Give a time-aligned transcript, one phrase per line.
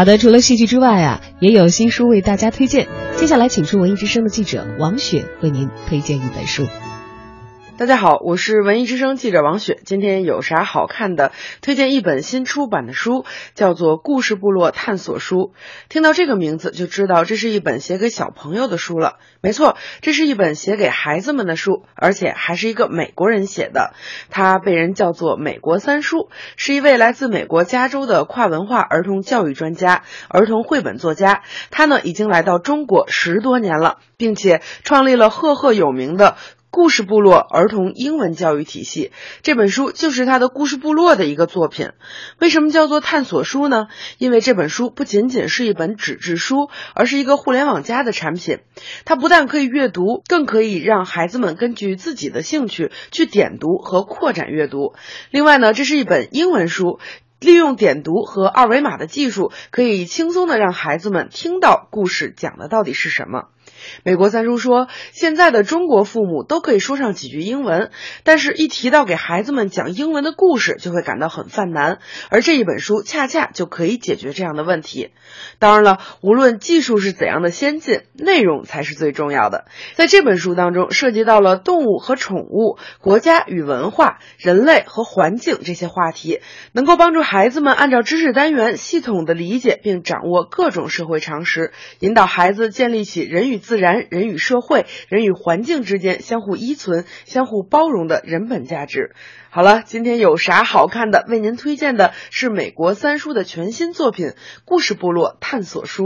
[0.00, 2.88] 好的，除了戏剧之外啊，也有新书为大家推荐。
[3.18, 6.66] 接下来，请出文艺之声的记者王雪为您推荐一本书。
[7.80, 9.80] 大家好，我是文艺之声记者王雪。
[9.86, 11.32] 今天有啥好看的？
[11.62, 13.24] 推荐一本新出版的书，
[13.54, 15.36] 叫做《故事部落探索书》。
[15.88, 19.16] 听到这个名字就知道这是一本写给小朋友的书了。
[19.40, 23.94] 没错，这是一本写给孩子们的书，而且还是一个美国人写的。
[24.28, 26.28] 他被人叫做“美国三叔”，
[26.58, 31.44] 是一位来自美国加州的跨文化儿童教育专家、儿童绘本作家。
[31.70, 36.36] 他呢，已经来到中国十多年了，并且创立了赫赫有名的。
[36.70, 39.10] 故事部落儿童英文教育体系
[39.42, 41.90] 这本书就是他的故事部落的一个作品。
[42.38, 43.88] 为什么叫做探索书呢？
[44.18, 48.60] 因为这本书不仅仅是一本纸质书，而是一个互联网加的产品。
[49.04, 54.94] 它不但可以阅读，更可以让孩子们根据自己的兴趣去点读和扩展阅读。
[55.30, 57.00] 另外呢，这是一本英文书，
[57.40, 63.48] 利用点读和二维码的技术，可以轻松的让孩子们听到故事讲的到底是什么。
[64.04, 67.90] 美国三叔说：“现在的中国父母都可以说上几句英文，
[68.24, 71.98] 但是一提到给孩子们讲英文的故事，就会感到很犯难。
[72.30, 75.10] 而这一本书恰恰就可以解决这样的问题。
[75.58, 79.66] 当然了，无论技术是怎样的先进，内容才是最重要的。
[79.94, 86.40] 在这本书当中，涉及到了动物和宠物、国家与文化、人类和环境这些话题，
[86.72, 99.14] 能够帮助孩子们按照知识单元系统的理解并掌握各种社会常识，引导孩子建立起人与自然、人与社会、人与环境之间相互依存、相互包容的人本价值。
[99.50, 101.26] 好了，今天有啥好看的？
[101.28, 104.26] 为您推荐的是美国三叔的全新作品
[104.64, 106.04] 《故事部落探索书》。